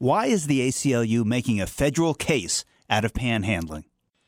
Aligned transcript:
Why 0.00 0.26
is 0.26 0.46
the 0.46 0.60
ACLU 0.60 1.24
making 1.24 1.60
a 1.60 1.66
federal 1.66 2.14
case 2.14 2.64
out 2.88 3.04
of 3.04 3.12
panhandling? 3.12 3.82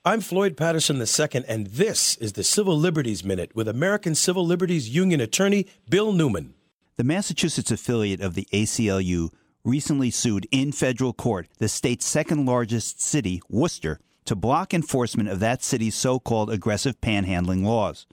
I'm 0.05 0.21
Floyd 0.21 0.57
Patterson 0.57 0.97
II, 0.97 1.45
and 1.47 1.69
this 1.69 2.17
is 2.17 2.33
the 2.33 2.43
Civil 2.43 2.77
Liberties 2.77 3.23
Minute 3.23 3.55
with 3.55 3.69
American 3.69 4.17
Civil 4.17 4.45
Liberties 4.45 4.89
Union 4.89 5.21
attorney 5.21 5.69
Bill 5.89 6.13
Newman. 6.13 6.55
The 6.97 7.05
Massachusetts 7.05 7.71
affiliate 7.71 8.21
of 8.21 8.35
the 8.35 8.49
ACLU 8.53 9.29
recently 9.63 10.11
sued 10.11 10.49
in 10.51 10.73
federal 10.73 11.13
court 11.13 11.47
the 11.59 11.69
state's 11.69 12.05
second 12.05 12.47
largest 12.47 13.01
city, 13.01 13.41
Worcester, 13.49 14.01
to 14.25 14.35
block 14.35 14.75
enforcement 14.75 15.29
of 15.29 15.39
that 15.39 15.63
city's 15.63 15.95
so 15.95 16.19
called 16.19 16.51
aggressive 16.51 17.01
panhandling 17.01 17.63
laws 17.65 18.09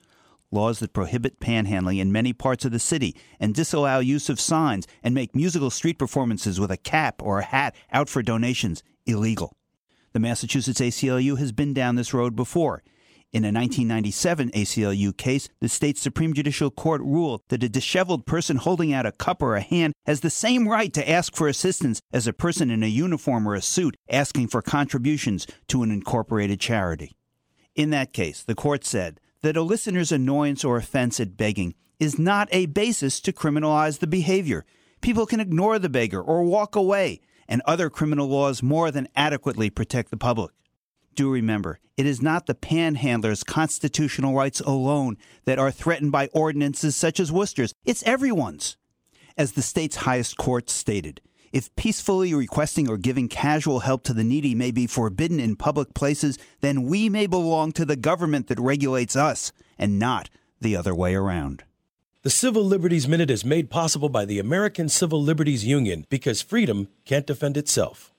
laws 0.51 0.79
that 0.79 0.93
prohibit 0.93 1.39
panhandling 1.39 1.99
in 1.99 2.11
many 2.11 2.33
parts 2.33 2.65
of 2.65 2.71
the 2.71 2.79
city 2.79 3.15
and 3.39 3.53
disallow 3.53 3.99
use 3.99 4.29
of 4.29 4.39
signs 4.39 4.87
and 5.03 5.13
make 5.13 5.35
musical 5.35 5.69
street 5.69 5.99
performances 5.99 6.59
with 6.59 6.71
a 6.71 6.77
cap 6.77 7.21
or 7.21 7.39
a 7.39 7.45
hat 7.45 7.75
out 7.91 8.09
for 8.09 8.21
donations 8.21 8.83
illegal. 9.05 9.53
The 10.13 10.19
Massachusetts 10.19 10.81
ACLU 10.81 11.37
has 11.37 11.51
been 11.51 11.73
down 11.73 11.95
this 11.95 12.13
road 12.13 12.35
before. 12.35 12.83
In 13.33 13.43
a 13.43 13.51
1997 13.51 14.51
ACLU 14.51 15.15
case, 15.15 15.49
the 15.59 15.67
state 15.67 15.97
Supreme 15.97 16.33
Judicial 16.33 16.71
Court 16.71 17.01
ruled 17.01 17.41
that 17.49 17.61
a 17.61 17.67
disheveled 17.67 18.25
person 18.25 18.55
holding 18.55 18.93
out 18.93 19.05
a 19.05 19.11
cup 19.11 19.43
or 19.43 19.55
a 19.55 19.61
hand 19.61 19.93
has 20.05 20.21
the 20.21 20.29
same 20.29 20.67
right 20.67 20.93
to 20.93 21.07
ask 21.07 21.35
for 21.35 21.49
assistance 21.49 21.99
as 22.13 22.25
a 22.25 22.33
person 22.33 22.71
in 22.71 22.83
a 22.83 22.87
uniform 22.87 23.45
or 23.45 23.53
a 23.53 23.61
suit 23.61 23.97
asking 24.09 24.47
for 24.47 24.61
contributions 24.61 25.45
to 25.67 25.83
an 25.83 25.91
incorporated 25.91 26.61
charity. 26.61 27.17
In 27.75 27.89
that 27.89 28.13
case, 28.13 28.43
the 28.43 28.55
court 28.55 28.85
said 28.85 29.19
that 29.41 29.57
a 29.57 29.61
listener's 29.61 30.11
annoyance 30.11 30.63
or 30.63 30.77
offense 30.77 31.19
at 31.19 31.37
begging 31.37 31.75
is 31.99 32.19
not 32.19 32.47
a 32.51 32.65
basis 32.67 33.19
to 33.21 33.33
criminalize 33.33 33.99
the 33.99 34.07
behavior. 34.07 34.65
People 35.01 35.25
can 35.25 35.39
ignore 35.39 35.79
the 35.79 35.89
beggar 35.89 36.21
or 36.21 36.43
walk 36.43 36.75
away, 36.75 37.21
and 37.47 37.61
other 37.65 37.89
criminal 37.89 38.27
laws 38.27 38.61
more 38.61 38.91
than 38.91 39.07
adequately 39.15 39.69
protect 39.69 40.11
the 40.11 40.17
public. 40.17 40.51
Do 41.15 41.31
remember, 41.31 41.79
it 41.95 42.05
is 42.05 42.21
not 42.21 42.45
the 42.45 42.53
panhandler's 42.53 43.43
constitutional 43.43 44.35
rights 44.35 44.59
alone 44.59 45.17
that 45.45 45.57
are 45.57 45.71
threatened 45.71 46.11
by 46.11 46.27
ordinances 46.33 46.95
such 46.95 47.19
as 47.19 47.31
Worcester's, 47.31 47.73
it's 47.85 48.03
everyone's. 48.03 48.77
As 49.35 49.53
the 49.53 49.61
state's 49.61 49.97
highest 49.97 50.37
court 50.37 50.69
stated, 50.69 51.21
if 51.51 51.75
peacefully 51.75 52.33
requesting 52.33 52.89
or 52.89 52.97
giving 52.97 53.27
casual 53.27 53.79
help 53.79 54.03
to 54.03 54.13
the 54.13 54.23
needy 54.23 54.55
may 54.55 54.71
be 54.71 54.87
forbidden 54.87 55.39
in 55.39 55.55
public 55.55 55.93
places, 55.93 56.37
then 56.61 56.83
we 56.83 57.09
may 57.09 57.27
belong 57.27 57.71
to 57.73 57.85
the 57.85 57.95
government 57.95 58.47
that 58.47 58.59
regulates 58.59 59.15
us 59.15 59.51
and 59.77 59.99
not 59.99 60.29
the 60.59 60.75
other 60.75 60.95
way 60.95 61.15
around. 61.15 61.63
The 62.23 62.29
Civil 62.29 62.65
Liberties 62.65 63.07
Minute 63.07 63.29
is 63.29 63.45
made 63.45 63.69
possible 63.69 64.09
by 64.09 64.25
the 64.25 64.39
American 64.39 64.89
Civil 64.89 65.21
Liberties 65.21 65.65
Union 65.65 66.05
because 66.09 66.41
freedom 66.41 66.89
can't 67.05 67.27
defend 67.27 67.55
itself. 67.55 68.11